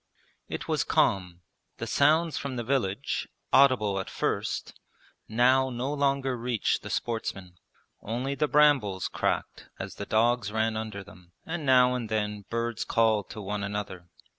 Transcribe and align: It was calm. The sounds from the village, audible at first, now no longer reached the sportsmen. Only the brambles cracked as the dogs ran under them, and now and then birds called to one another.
It 0.49 0.67
was 0.67 0.83
calm. 0.83 1.41
The 1.77 1.85
sounds 1.85 2.35
from 2.35 2.55
the 2.55 2.63
village, 2.63 3.27
audible 3.53 3.99
at 3.99 4.09
first, 4.09 4.73
now 5.27 5.69
no 5.69 5.93
longer 5.93 6.35
reached 6.35 6.81
the 6.81 6.89
sportsmen. 6.89 7.59
Only 8.01 8.33
the 8.33 8.47
brambles 8.47 9.07
cracked 9.07 9.69
as 9.77 9.93
the 9.97 10.07
dogs 10.07 10.51
ran 10.51 10.75
under 10.75 11.03
them, 11.03 11.33
and 11.45 11.67
now 11.67 11.93
and 11.93 12.09
then 12.09 12.45
birds 12.49 12.83
called 12.83 13.29
to 13.29 13.43
one 13.43 13.63
another. 13.63 14.09